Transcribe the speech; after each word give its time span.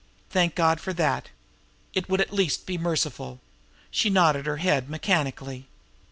Thank 0.31 0.55
God 0.55 0.81
for 0.81 0.93
that! 0.93 1.29
It 1.93 2.09
would 2.09 2.21
at 2.21 2.33
least 2.33 2.65
be 2.65 2.75
merciful! 2.75 3.39
She 3.91 4.09
nodded 4.09 4.47
her 4.47 4.57
head 4.57 4.89
mechanically. 4.89 5.67